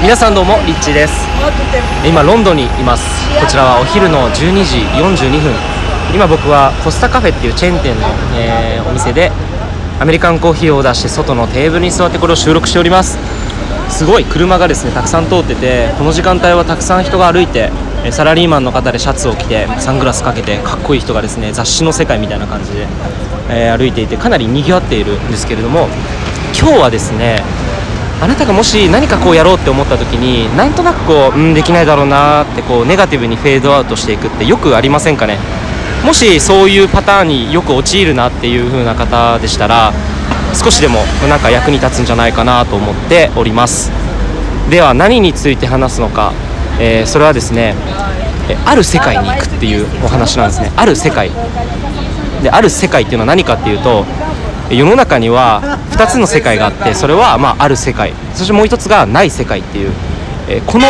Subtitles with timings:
[0.00, 1.26] 皆さんどうもリッチーです。
[2.06, 3.04] 今ロンドンにいます。
[3.40, 4.78] こちらはお昼の12時
[5.26, 5.52] 42分。
[6.14, 8.06] 今僕はコスタカフェっていうチェーン店の、
[8.36, 9.30] えーお店で
[10.00, 13.18] アメリカンコーヒーを出して外のテーブルに座ってこれを収録しております。
[13.90, 17.70] すごい車がですねたくさん通っててこの時間帯はたくさん人が歩いて
[18.12, 22.86] サラリーマンの方でシャツを着てサングラスかけてかっこいい人がですね雑誌の世界みたいな感じで、
[23.50, 25.88] えー歩いていてかなり賑わっているんですけれども
[26.58, 27.42] 今日はですね
[28.20, 35.38] あなたがもし何かこうやろうって思った時になんとなくこう、うん、できないだろうなってこうネガティブにフェードアウトしていくってよくありませんかね？
[36.04, 39.92] もしそういうパターンによく陥るなっていう風な方でしたら
[40.54, 43.90] 少しでもなんか役に立つんじゃないかなと思っております。
[44.70, 46.32] では何について話すのか、
[46.80, 47.74] えーそれはですね
[48.64, 50.72] ある世界に行くっていうお話なんですね。
[50.76, 51.30] ある世界。
[52.42, 54.04] である世界っていうのは何かっていうと
[54.70, 58.12] 世の中には2つの世界があってそれはまあある世界。
[58.34, 59.92] そしてもう1つがない世界っていう、
[60.48, 60.86] えこの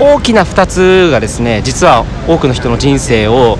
[0.00, 3.58] 大きな2つがですね実は多くの人の人生を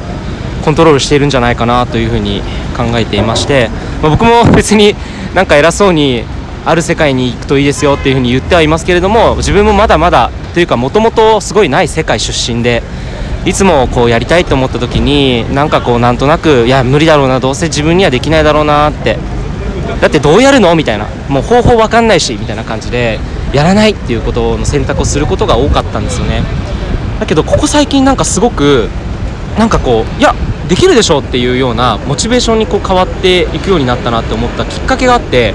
[0.64, 2.40] コントロールしているんじゃないかなというふうに
[2.76, 3.68] 考えていまして、
[4.00, 4.94] まあ僕も別に
[5.34, 6.24] なんか偉そうに
[6.64, 12.82] ある世界に行くといいですよっていうふうに言ってはいますけれども自分もまだまだというかもともとすごいない世界出身で
[13.44, 19.18] いつもこうやりたいと思った時になんかこうなんとなくいや無理だろうなどうせ自分にはできないだろうなって。
[20.00, 21.06] だってどうやるのみたいな。
[21.28, 23.18] もう方法わかんないしみたいな感じで
[23.52, 26.42] やらないっていうことの選択をすることが多かったんですよね。
[27.20, 28.88] だけどここ最近なんかすごく
[29.58, 30.34] なんかこういや
[30.68, 35.54] できるでしょうっていうようなモチベーションにこう変わっていくようになったなって思ったきっかけがあって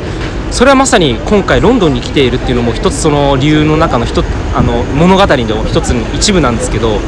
[0.51, 4.23] それはまさに今回ロンドンに来ているっていうのも一つその理由の中の一
[4.55, 6.99] あの物語の一つの一部なんですけど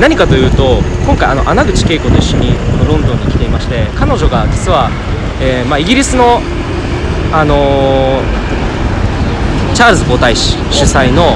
[0.00, 4.90] 何かというと今回あの穴口恵子と一緒にこのロンドンに来ていまして彼女が実は、
[5.40, 6.40] えーまあ、イギリスの、
[7.32, 8.52] あのー
[9.74, 11.34] チャールズ皇太子主催の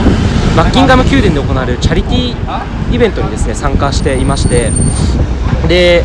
[0.57, 4.71] バッキンガム宮殿で行われるチャリティーイベントにですね参加していまして
[5.67, 6.05] で、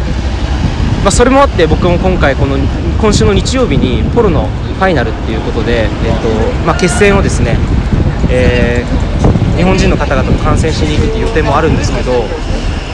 [1.03, 2.57] まあ、それもあって僕も今回この
[3.01, 5.89] 今週の日曜日にポロのファイナルっていうことで、えっ
[6.21, 6.29] と
[6.65, 7.57] まあ、決戦をですね、
[8.31, 12.25] えー日本人の方々も観戦しに行くっていう予定もあるんですけど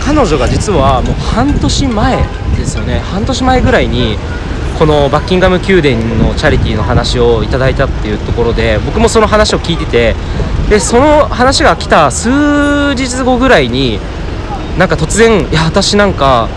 [0.03, 2.18] 彼女が実はもう半年前
[2.57, 3.00] ですよね。
[3.00, 4.18] 半年前ぐらいに
[4.79, 10.16] このバッキンガム宮殿のチャリティーの話をいただいたっていうところで僕もその話を聞いてて
[10.69, 12.29] でその話が来た数
[12.96, 14.00] 日後ぐらいに
[14.78, 16.47] なんか突然いや私なんか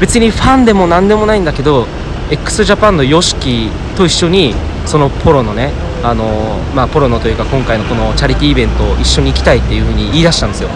[0.00, 1.86] 別にファンでも何でもないんだけど
[2.30, 4.54] x ジャパンの YOSHIKI と一緒に
[4.86, 5.70] そのポロのね
[6.02, 10.68] あのまあポロのというか今回のこのチャリティーイベントを一緒に行きたいっていうふうに言い出したんですよ。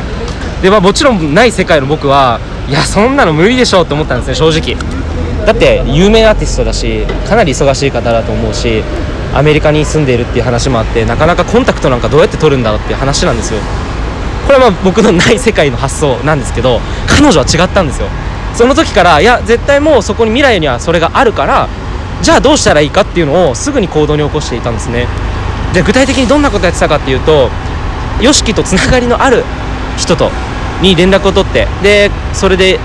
[0.63, 4.77] でまあもちろんない世界の僕はいやそんなの無理でしょうって思ったんですね正直。
[5.47, 8.83] だって有名アーティストだしかなり忙しい方だと思うし
[9.35, 13.61] アメリカに住んでいるっていう話もあってなかなかコンタクトなんかどうやって取るんだろうっていう話なんですよ。
[14.47, 18.09] これはまあ僕のない世界の発想なんですけど彼女は違ったんですよ。
[18.55, 21.69] その時からいや絶対もうそこに未来にはそれがあるから
[22.23, 25.07] じゃあどうしたらいいかっていうのをすぐに行動に起こしていたんですね。
[25.73, 27.49] で具体的にどんなことやってたかっていうと
[28.21, 29.45] YOSHIKI とつながりのある
[29.97, 30.31] 人と
[30.83, 32.79] に連絡を取ってでそれで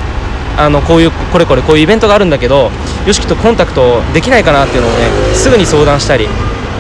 [0.57, 2.69] あのこういうこれこれこういうイベントがあるんだけど
[3.05, 4.97] YOSHIKI とコンタクトできないかなっていうのをね
[5.33, 6.27] すぐに相談したり。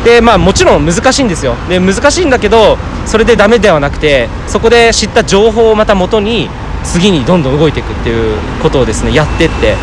[0.05, 1.55] でまあもちろん難しいんですよ。
[1.67, 2.77] で難しいんだけど
[3.07, 6.47] それでダメではなくてそこで知った情報をまた元に
[6.83, 9.75] 次にどんどん動いていくっていうことをですねやってって。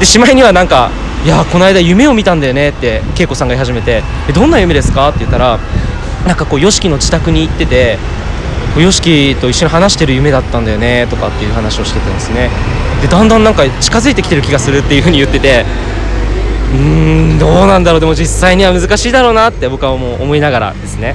[0.00, 0.90] でしまいにはなんか
[1.24, 5.58] 「いやこの間夢を見たんだよね」って恵子さんが言い始めて「えどんな夢ですか?」って言ったら
[6.26, 7.98] なんかこう YOSHIKI の自宅に行ってて
[8.76, 12.50] YOSHIKI と一緒に話してる夢だったんだよねとかっていう話をしてたんですね。
[13.00, 15.64] でだんだんなんか近づいてきてる気がするっていうふうに言ってて
[16.72, 16.78] うー
[17.34, 18.00] んどうなんだろう。
[18.00, 21.14] でも実際には難しいだろうなって僕はもう思いながらですね。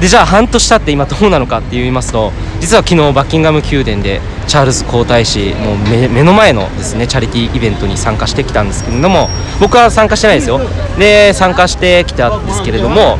[0.00, 5.76] でじゃあ半年経って今どうなのかって言いますと実は昨日バッキンガム宮殿でチャールズ皇太子もう
[6.08, 9.28] 目の前のですねチャリティーイベントに参加してきたんですけれども
[9.60, 10.58] 僕は参加してないですよ。
[10.98, 13.18] で参加してきたんですけれども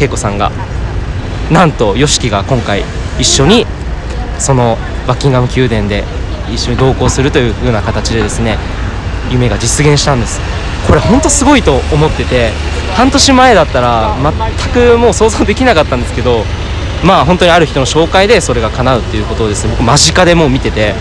[0.00, 0.50] 恵子さんが
[1.50, 2.82] なんと YOSHIKI が今回
[3.18, 3.66] 一緒に
[4.38, 6.02] そのバッキンガム宮殿で
[6.50, 8.56] 一緒に同行するという風な形でですね
[9.30, 10.40] 夢が実現したんです。
[10.86, 12.50] これ本当すごいと思ってて
[12.94, 14.16] 半年前だったら
[14.74, 16.44] 全くもう想像できなかったんですけど
[17.04, 19.64] まあ本当にある人の紹介でそれが叶うっていうことをです。
[19.66, 20.94] ね僕間近でもう見てて。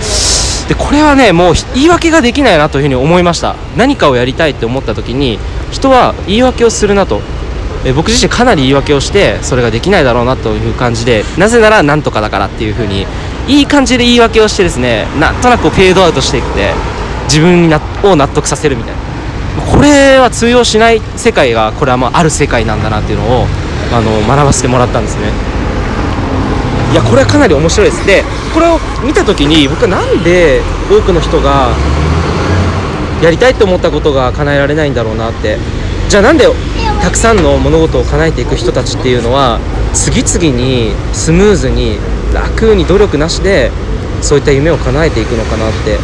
[0.68, 3.56] でこれはねもう言い訳ができないなというふうに思いました。
[3.76, 5.38] 何かをやりたいって思った時に
[5.70, 7.22] 人は言い訳をするなと。
[7.84, 13.08] え僕自身かなり言い訳をしてそれができないだろうなという感じでなぜならなんとかだからっていうふうに
[13.48, 16.74] いい感じで言い訳をしてですねなんとなくフェードアウトしていって
[17.26, 17.72] 自分
[18.04, 19.11] を納得させるみたいな。
[19.70, 23.46] これは通用しない世界がこれはまあある世界なんだなっていうのを
[23.92, 25.32] あの学ばせてもらったんですね。
[26.92, 28.06] いやこれはかなり面白いです。
[28.06, 28.24] で
[28.54, 31.70] これを見た時に僕はなんで多くの人が
[33.22, 35.58] やりたいと思ったことが叶えられないんだろうなって。
[36.10, 36.46] じゃあなんで
[37.02, 39.62] たくさんの物事を叶えていく人たちっていうのは
[39.94, 42.00] 次々にスムーズに
[42.34, 43.72] 楽に努力なしで
[44.22, 45.96] そういった夢を叶えていくのかなって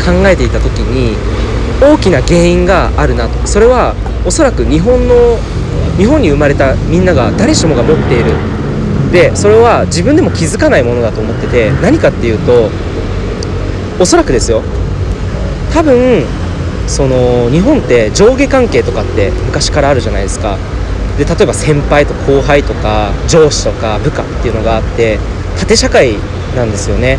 [0.00, 1.14] 考えていた時に
[1.80, 3.46] 大きな原因があるなと。
[3.46, 3.94] それは
[4.26, 5.38] おそらく日本の
[5.96, 8.32] 日本に生まれたみんなが誰しもが持っている。
[9.12, 12.68] でそれは自分でも気づかないものだと思ってて何かっていうと
[13.98, 14.62] おそらくですよ。
[15.72, 16.24] 多分
[16.86, 20.56] その日本って上下関係とかって昔からあるじゃないですか。
[21.16, 25.18] で例えば先輩と後輩とか上司とか部下っていうのがあって
[25.58, 26.14] 縦社会
[26.54, 27.18] なんですよね。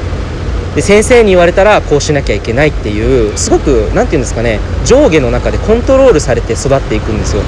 [0.79, 7.43] で先生に言われたらこうしなきゃいけないっていうすごく何て言うんですかね上下の中でコントロールされて育っていくんですよ。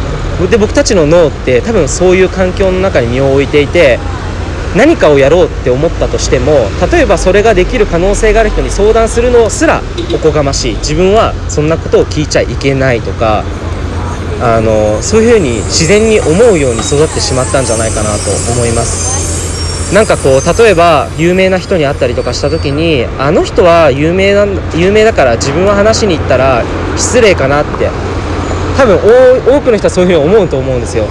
[0.50, 4.00] で僕たちの脳って多分そういう環境の中に身を置いていて
[4.76, 6.52] 何かをやろうって思ったとしても
[6.92, 9.82] 例えばそれができる可能性がある人に相談するのすら
[10.14, 10.76] おこがましい。
[10.80, 13.46] 自分はそんなことを聞いちゃいけないとか
[14.42, 19.31] あのそういうふうに自然に思うように育ってしまったんじゃないかなと思います。
[19.94, 26.64] なんかこう例えば有名な人に会ったりとかした時にあの人は有名な有名だから自分は話しに行ったら
[26.96, 27.90] 失礼かなって。
[28.78, 31.06] 多分多くの人はそういうふうに思うと思うんですよ。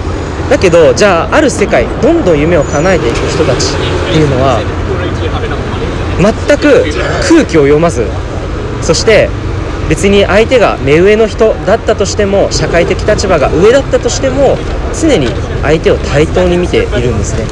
[0.49, 4.59] だけどじゃあある世界どんどん夢を叶えていく人たちっていうのは
[6.19, 6.85] 全く
[7.29, 8.07] 空気を読まず。
[8.83, 9.29] そして
[9.91, 14.57] 別に相手が目上の人だったとしても社会的立場が上だったとしても
[14.95, 15.27] 常に
[15.63, 17.45] 相手を対等に見ているんですね。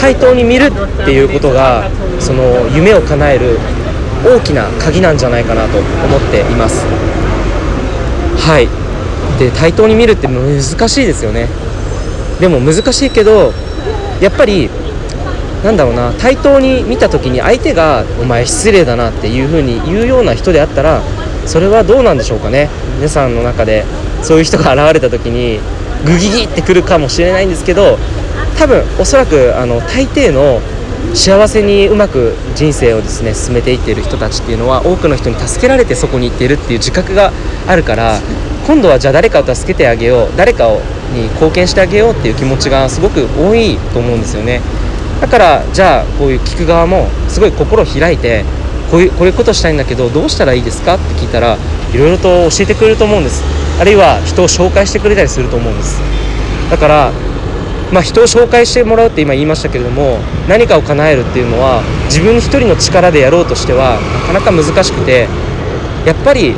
[0.00, 2.42] 対等に見るっていうことがその
[2.74, 3.58] 夢を叶える
[4.24, 5.84] 大きな鍵なんじゃないかなと思
[6.16, 6.86] っています。
[8.38, 8.68] はい。
[9.38, 11.48] で対等に見るって難しいですよね。
[12.40, 13.52] でも難しいけど
[14.22, 14.70] やっぱり
[15.62, 21.02] なんだろうな対等に見た時に相手が「お前失礼だな」っていう風に言うような人であったら
[21.46, 22.68] それはどうなんでしょうかね。
[22.96, 23.84] 皆さんの中で
[24.22, 25.60] そういう人が現れた時に
[26.04, 27.98] グギギってくるかもしれないんですけど
[28.58, 30.60] 多分おそらくあの大抵の
[31.14, 37.32] 幸せにうまく人生をですね進めていっている人たちっていうのは多くの人に助けられてそこに行っているっていう自覚が
[37.66, 38.20] あるから
[38.66, 40.80] 今度はじゃあ誰かを助けてあげよう誰かを
[41.12, 44.60] に貢献してあげようっていう気持ちがすごく多いと思うんですよね。
[45.20, 48.44] だからじゃあこういう聞く側もすごい心を開いて
[48.94, 50.94] こういうこういうことしたいんだけどどうしたらいいですか？
[50.94, 51.58] って聞いたら
[51.92, 53.42] いろいろと教えてくれると思うんです。
[53.80, 56.00] あるいは人を紹介してくれたりすると思うんです。
[56.70, 57.12] だから
[57.92, 60.18] まあ、人を紹介してもらうって今言いましたけれども
[60.48, 64.00] 何かを叶えるっていうのは自分一人の力でやろうとしては
[64.32, 65.28] なかなか難しくて
[66.06, 66.54] やっぱり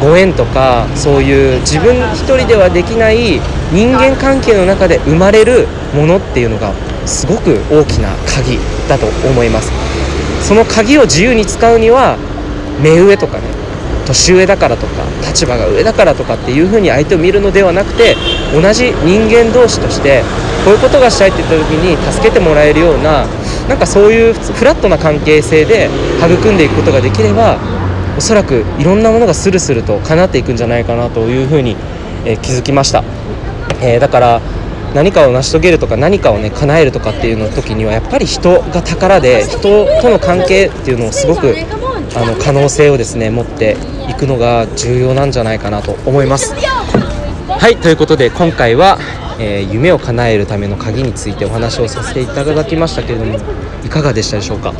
[0.00, 3.40] ご縁とかそういう自分一人ではできない
[3.72, 6.72] 人間関係の中で生まれるものっていうのが
[7.06, 9.85] すごく大きな鍵だと思います。
[10.42, 12.16] その鍵を自由に使うには
[12.82, 13.44] 目上とかね
[14.06, 18.14] 年上だからとか立場が上だからとかっていうふうに相手を見るのではなくて
[18.54, 20.22] 同じ人間同士として
[20.64, 23.26] こういうことがしたいって言った時に助けてもらえるような
[23.68, 25.88] なんかそういうフラットな関係性で
[26.20, 27.58] 育んでいくことができれば
[28.16, 31.76] おそらくいろんなものがスルスルと叶っていくんじゃないかなというふうに、
[32.24, 33.04] え気づきました、
[33.82, 34.40] えー、だから
[34.96, 39.58] 何かを成し遂げるとか何かをね叶えるとかっていうの時にはやっぱり人が宝で人
[40.00, 41.54] との関係っていうのをすごく
[42.16, 43.76] あの可能性をですね持って
[44.08, 46.54] いくのが重要なんじゃないかなと思います。
[46.54, 48.98] はいということで今回は、
[49.38, 53.38] えー、夢を叶えるための鍵についてお話をさせていただきましたけれども
[53.84, 54.72] いかがでしたでしょうか？